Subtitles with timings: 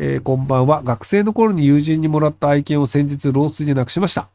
[0.00, 0.82] えー、こんばんは。
[0.82, 4.28] 学生の頃に友人にもらった愛犬を先日老衰で亡くしました。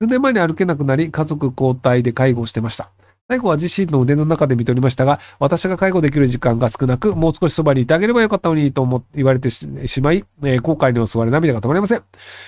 [0.00, 2.90] 数年前に歩けなくなり、家族交代で介護してました。
[3.28, 9.66] 最後は自身の腕の中で見とりましたが、私が介護できる時間が少なく、もう少しそばにいてあげればよかったのにと思言われてし
[10.00, 12.02] まい、えー、後悔に襲われ涙が止まりません。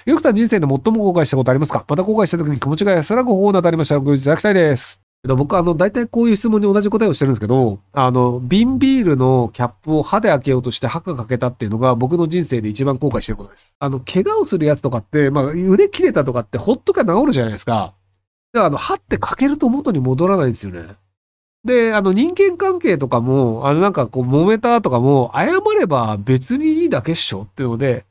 [0.04, 1.84] よくた人生で最も後悔したことありますか？
[1.88, 5.07] また後悔した時に気持ちが安らぐ方法などありましたらご用意いただきたいです。
[5.24, 13.74] 僕はあの、大体こういう質問に同じ答えをしてるんですけど、あの、瓶ビールのキャップを歯で開けようとして歯がかけたっていうのが僕の人生で一番後悔してることです。
[13.80, 17.94] あの、怪我をするやつとかって、まあ、腕切れたとかってほっとか治るじゃないですか。
[18.52, 20.94] だからあの、歯ってかけると元に戻らないんですよね。
[21.64, 28.06] で、あの、人間関係とかも、あの、なんかこう、揉めたとかも、謝れば別にいいだけっしょっていうので、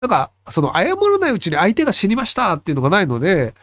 [0.00, 3.54] なんか、その、謝らないうちに相手が死にましたっていうのがないので、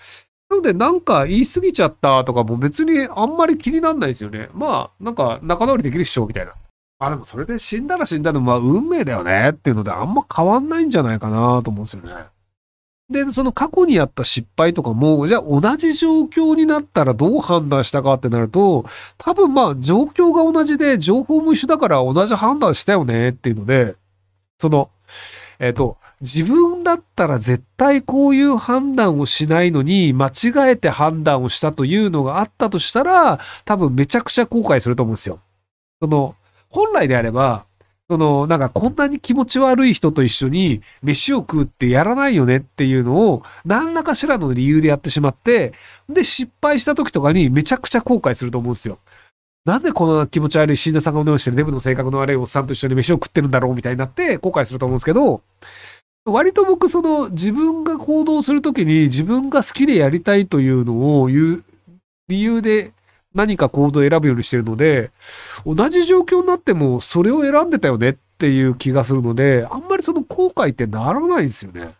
[0.49, 4.49] なので、なんか言い過ぎちゃったとかも別にあんまり気になんないですよね。
[4.53, 6.53] まあ、なんか仲直りできるっしょみたいな。
[7.01, 12.25] あでもそれで死んだら死んだのまあ運命だよねっていうのであんま変わんないんじゃないかなと思うんですよね。
[13.09, 18.85] で、その過去にやった失敗とかも、じゃあ同じ状況になったらどう判断したかってなると、
[19.17, 23.95] 多分まあ状況が同じで情報も一緒だから同じ判断したよねっていうので、
[24.59, 24.89] その、
[25.59, 35.39] えっ、ー、と、自分だったら絶対こういう判断をしないのに間違えて判断をしたというのがあったとしたら、多分めちゃくちゃ後悔すると思うんですよ。
[36.01, 36.35] その、
[36.69, 37.65] 本来であれば、
[38.09, 45.73] その、なんかこんなに気持ち悪い人と一緒に飯を食うってやらないよねっていうのを何らかしらの理由でやってしまって、
[46.07, 48.97] で、失敗した時とかにめちゃくちゃ後悔すると思うんですよ。
[49.69, 55.43] なんでこの気持ち悪い死んださんがおしてるデブの性格の悪いおっさんと一緒に飯を食ってるんだろうみたいになって後悔すると思うんですけど、
[56.25, 61.63] 割と僕その自分が行動するときに自分が好きでやりたいというのを言う
[62.29, 62.93] 理由で
[63.35, 65.11] 何か行動を選ぶようにしてるので、
[65.67, 71.93] 同じ状況になってもそれを選んでたよねっていう気がするので、あんまりその後悔ってならないんですよね。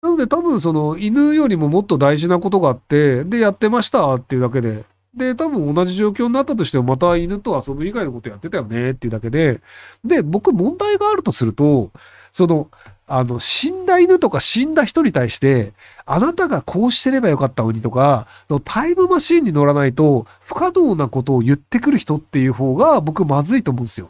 [0.00, 9.60] なので多分その犬よりももっと大事なことがあって、で、やってましたっていうだけで、で、多分同じ状況になったとしてもまた犬と遊ぶ以外のことやってたよねっていうだけで、
[10.04, 11.90] で、僕問題があるとすると、
[12.30, 12.70] その、
[13.06, 15.74] あの、死んだ犬とか死んだ人に対して、
[16.06, 24.08] あなたがこうしてればよかったのにとか、そのタイムマシーンに乗らないと不可能なことを言ってくる人っていう方が僕まずいと思うんですよ。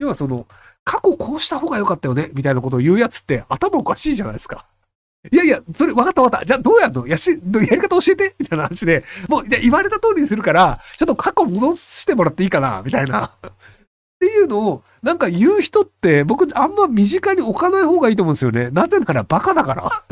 [0.00, 0.46] 要はその、
[0.84, 4.66] 過去こうした方が良かったよねみたいなことを言うやつって頭おかしいじゃないですか。
[5.30, 6.46] いやいや、それ分かった分かった。
[6.46, 7.06] じゃあどうやるの？
[7.06, 8.34] やし、やり方教えて？
[8.38, 12.82] みたいな話で、もう言われた通りにするから、ちょっと過去戻してもらっていいかな？
[12.84, 13.26] みたいな。
[13.26, 13.50] っ
[14.18, 18.70] ていうのを、なんか言う人って僕あんま身近に置かない方がいいと思うんですよね。
[18.70, 20.04] なぜならバカだから。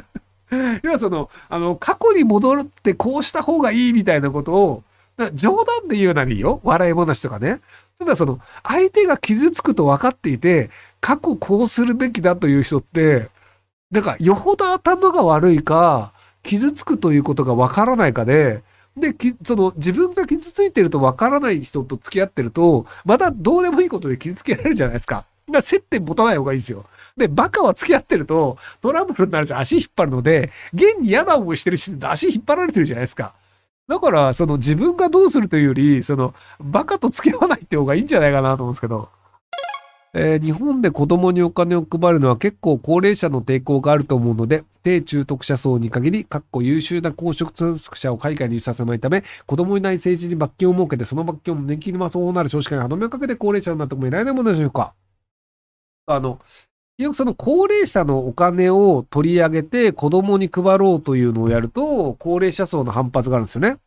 [0.82, 4.82] 要はその、あの、過去に戻るってこうした方がいいみたいなことを、
[5.34, 6.60] 冗談で言うならいいよ。
[6.64, 7.60] 笑い話とかね。
[7.98, 13.28] ただその、相手が傷つくと分かっていて、過去こうするべきだという人って、
[13.90, 16.12] なんかよほど頭が悪いか、
[16.42, 18.62] 傷つくということが分からないかで、
[18.96, 19.14] で、
[19.44, 25.24] その自分が傷ついてると分からない人と付き合ってると、またどうでもいいことで傷つけられるじゃないですか。
[25.48, 26.84] だから接点持たない方がいいですよ。
[27.16, 33.34] で、バカは付き合ってるとトラブルになるし足引っ張るので、現に嫌な思いしてるし、足引っ張られてるじゃないですか。
[33.88, 39.08] だから、その自分がどうするというより、その、バカと付き合わないって方がいいんじゃないかなと思うんですけど。
[40.12, 54.94] えー、日本で子供にお金を配るのは結構高齢者の抵抗があると思うので、低中特者層に限り、かっこ優秀な公職者を海外に輸出させないため、子供いない政治に罰金を設けて、その罰金を年金にまそうなる少子化に歯止めをかけて高齢者になってもいられないものでしょうか。
[56.06, 56.40] あの、
[56.98, 63.78] よくその高齢者のお金を取り上げて子供に配ろうというのをやると、高齢者層の反発があるんですよね。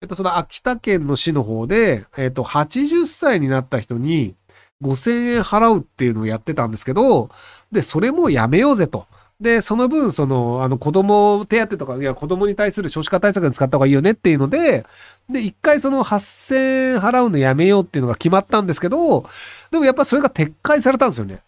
[0.00, 4.34] えっと、その秋田県の市の方で、えっと、80歳になった人に、
[4.82, 7.30] 5000円払うっていうのをやってたんですけど、
[7.72, 9.06] で、それもやめようぜと。
[9.40, 14.84] で、その分、その、あの、子供手当とか、いや、子供に対する少子化対策に使った方がいいよねっていうので、
[15.30, 19.28] で、一回その8000円払うのやめようっていうのが決まったんですけど、
[19.70, 21.40] でもやっぱそれが撤回されたんですよね。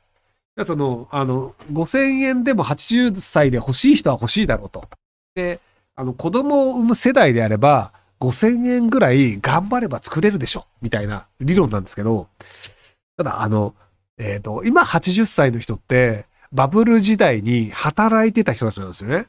[0.64, 4.84] その、あの、5000円でも80歳で欲しい人は欲しいだろうと。
[5.34, 5.58] で、
[5.96, 12.28] あの、子供を産む世代であれば、5000円ぐらい頑張れば作れるでしょみたいな理論なんですけど、
[13.20, 13.74] ただ、あの、
[14.16, 19.26] えっ、ー、と、今80歳の人って、バブル時代に働いてた人たちなんですよね。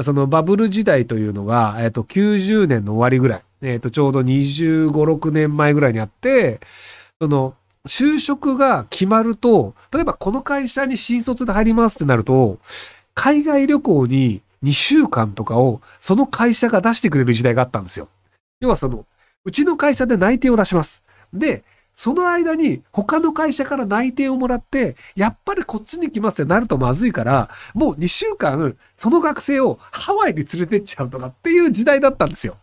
[0.00, 6.60] そのバブル時代というのが、えっ、ー、と、90年の終わりぐらい、えっ、ー、と、ちょうど25、6年前ぐらいにあって、
[7.20, 7.54] その、
[7.86, 12.58] 就職が決まると、例えばこの会社に新卒で入りますってなると、
[13.12, 18.08] 海外旅行に2週間とかをその会社が出してくれる時代があったんですよ。
[18.60, 19.04] 要はその、
[19.44, 21.04] うちの会社で内定を出します。
[21.34, 21.62] で、
[21.98, 32.56] その間に他の会社から内定をもらって、やっぱりこっちに来ますってなるとまずいから、もう2週間、その学生をハワイに連れてっちゃうとかっていう時代だったんですよ。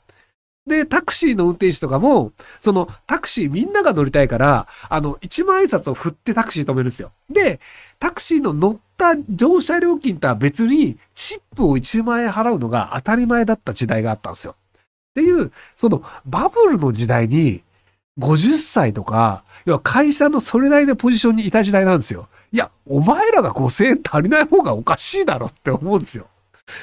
[0.66, 7.12] で、タクシーの運転手とかも、そのタクシーみんなが乗りたいから、あの、1万円札を振ってタクシー止めるんですよ。
[7.30, 7.60] で、
[8.00, 14.56] タクシーの乗った乗車料金とは別に、チップを1万円払うのが当たり前だった時代があったんですよ。
[15.12, 17.65] っていう、そのバブルの時代に、
[18.20, 22.28] 50歳とか、要は会社のそれなりのポジションにいた時代なんですよ。
[22.52, 26.28] いや、お前らが5000円足りない方がおかしいだろって思うんですよ。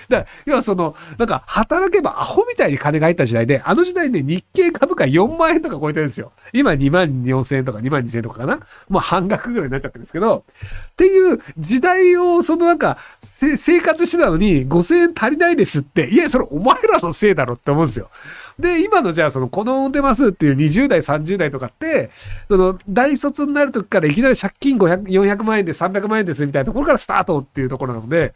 [0.08, 6.32] だから、要はその、なんか、働けばアホみたいに金が入った時代で、あの時代ね、日経株価4万円とか超えてるんですよ。
[6.52, 10.44] 今2万4千円とか2万2千円とかかなもう半額ぐらいになっちゃってるんですけど、
[10.92, 18.10] っていう時代を、そのなんか、生活してたのに5000円足りないですって、いや、それお前らのせいだろって思うんですよ。
[18.58, 22.10] で、今のじゃあその、この出ますっていう20代、30代とかって、
[22.48, 28.34] その、大卒になる時からいきなり借金500、400万円で300万円ですみたいなところからスタートっていうところなので、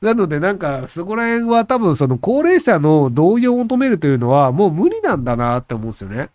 [0.00, 6.30] なのでなんか、そこら辺は多分その高齢者の同意を求めるというのはもう無理なんだなって思うんですよね。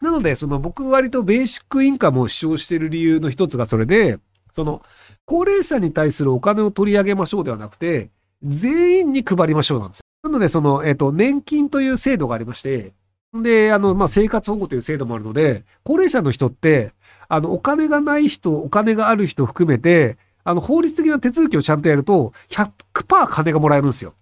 [0.00, 4.18] なので、その僕割とベーシックインカムを主張している理由の一つがそれで、
[4.50, 4.82] その
[5.24, 8.10] 高齢者に対するお金を取り上げましょうではなくて、
[8.42, 10.09] 全員に配りましょうなんですよ。
[10.30, 12.92] なので、その、えっ、と、年金という制度がありまして、
[13.34, 16.92] で、あの、まあ、生活保護という制度もあるので、高齢者の人って、
[17.28, 24.14] あの、お金がない人、お金がある人含めて、あの、法律的な手続きをちゃんとやると、100%金がもらえるんですよ。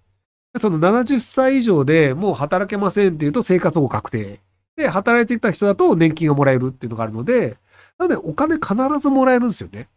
[0.56, 4.40] その70歳以上でもう働けませんっていうと生活保護確定。
[4.76, 7.58] で、働いてきた人だと年金がもらえるっていうのがあるので、
[7.99, 9.88] なのでお金必ずもらえるんですよね。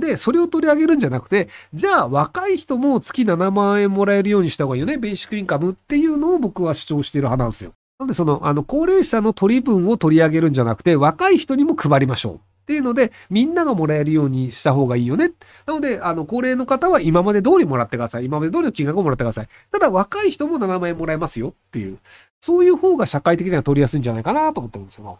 [0.00, 4.98] で、それを取り上げるんじゃなくて、じゃあ若い人も月7万円もらえるようにした方がいいよね。
[4.98, 7.72] ベーシックインカムっていうのを僕は主張している派なんですよ。
[7.98, 12.34] なので、その、あの、高齢者の取り分を取り上げるんじゃなくて、若い人にも配りましょう。
[12.36, 12.38] っ
[12.70, 15.32] ていうので、みんながもらえるようにした方がいいよね。
[15.66, 18.26] なので、あの、高齢の方は今まで通りもらってください。
[18.26, 19.48] 今まで通りの金額をもらってください。
[19.72, 21.98] ただ、若い人も7万円もらえますよっていう、
[22.40, 25.18] そういう方が社会的には取りやすいんじゃないかなと思ってるんですよ。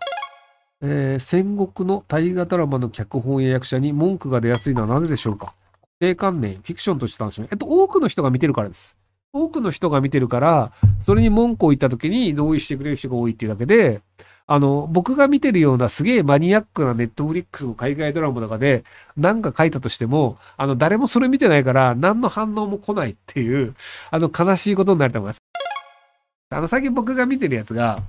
[0.82, 5.46] えー、戦国の大河ドラマの脚本や役者に文句が出やすいのはなぜでしょうか？
[5.46, 5.56] 固
[6.00, 7.48] 定観念、フィクションとして楽しむ。
[7.50, 8.96] えっと、多くの人が見てるからです。
[9.32, 10.72] 多くの人が見てるから、
[11.04, 14.00] それに文句を言った時に同意してくれる人が多いっていうだけで、
[14.46, 18.82] あの、僕が見てるようなすげえマニアックなネットフリックスの海外ドラマとかで
[19.16, 23.76] 何か書いたとしても、あの、誰もそれ見てないから何の反応も来ないっていう、
[24.10, 25.42] あの、悲しいことになると思います。
[26.48, 28.00] あの、最近僕が見てるやつが、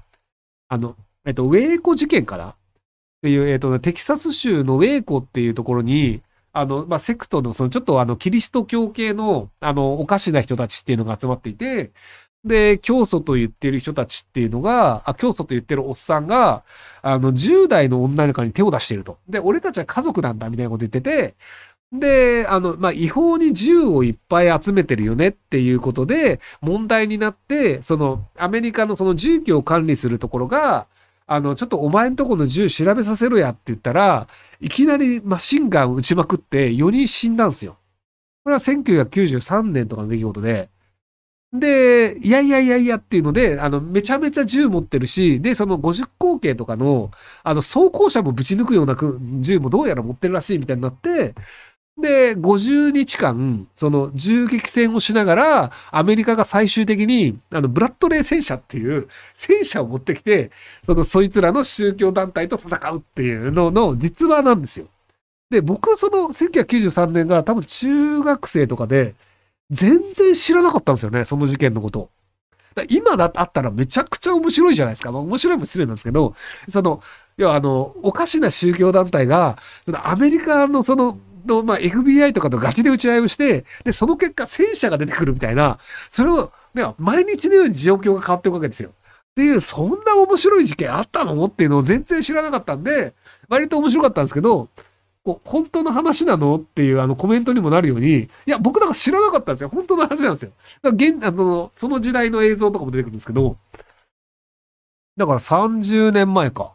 [0.70, 0.96] あの、
[1.26, 2.56] えっと、ウェイコ事件かな
[3.22, 6.22] っていう、えっと、テキサス州のウェイコっていうところに、
[6.54, 11.92] あの、まあ、セクトの、そのちょっとあの、キリスト教系の、あの、おかしな人たちっていうのが集まっていて、
[12.44, 16.64] で、教祖と言ってる人たちっていうのが、あ、教祖と言ってるおっさんが、
[17.04, 19.20] あの、10代の女の子に手を出していると。
[19.30, 21.36] で、俺たちは家族なんだ、みたいなこと言ってて、
[21.92, 30.88] で、あの、まあ、違法に銃をいっぱい集めてるよねっていうことで、問題になって、その、アメリカのその銃器を管理するところが、
[31.34, 34.28] あの、ちょっとお前んとこの銃調べさせろやって言ったら、
[34.60, 37.78] いきなりマシンガン撃ちまくって4人死んだんですよ。
[38.44, 40.70] これは1993年とかの出来事で、
[41.54, 47.12] で、いやいやいやいやっていうので、あの、めちゃめちゃ銃持ってるし、で、その50口径とかの、
[47.44, 48.98] あの、装甲車もぶち抜くような
[49.40, 51.34] 銃もどうやら持ってるらしいみたいになって、
[51.98, 60.52] で、50日間、その銃撃戦をしながら、アメリカが最終的に、あの、ブラッドレー戦車っていう戦車を持ってきて、
[60.86, 64.88] その、そいつらの宗教団体と戦うっていうのの実話なんですよ。
[65.50, 69.16] で、僕、その、1993年が多分中学生とかで、
[69.70, 72.10] 全然知らなかったんですよね、その事件のこと。
[72.90, 75.12] 今だったらめちゃくちゃ面白いじゃないですか。
[75.12, 76.34] まあ、面白いも失礼なんですけど、
[76.70, 77.02] その、
[77.36, 85.80] 要はあの、おかしな宗教団体が、そのアメリカのその、の、まあ、FBI とかとガチで打ち合いをして、で、その結果戦車が出てくるみたいな、
[86.10, 88.90] それを、ね、毎日のように状況が変わっていくわけですよ。
[88.90, 91.46] っていう、そんな面白い事件あったの？
[91.46, 93.14] っていうのを全然知らなかったんで、
[93.48, 94.68] 割と面白かったんですけど、
[95.24, 96.58] 本当の話なの？
[96.58, 99.70] っていうあのコメントにもなるように、いや、僕なんか知らなかったんですよ。
[99.70, 100.52] 本当の話なんですよ。
[100.82, 103.56] だから現あのその時代の映像とかも出てくるんですけど、
[105.16, 106.74] だから30年前か。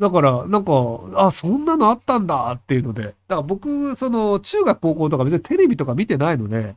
[0.00, 0.72] だから、なんか、
[1.14, 6.74] あ、そんなのあったんだっていうので、だから僕、その、中学高校とか別にテレビとか見てないので、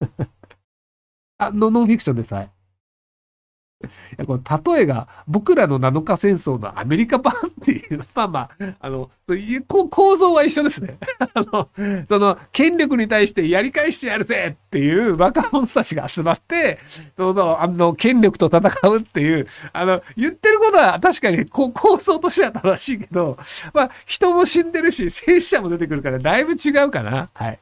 [1.38, 2.50] あの、ノンフィクションでさえ。
[4.16, 8.50] やこの例えが僕らの7日戦争のアメリカ版っていう、 まあまあ、
[8.80, 10.98] あの、そういう構造は一緒ですね。
[11.18, 11.68] あの、
[12.08, 16.78] その、権力に対してやり返してやるぜっていう若者たちが集まって、
[17.16, 23.38] そうそう、あの、権力と戦うっていう、あの、言ってることは確かにこ構造としては正しいけど、
[23.72, 27.30] まあ、人も死んでるし、戦死者も出てくるからだいぶ違うかな。
[27.34, 27.58] はい。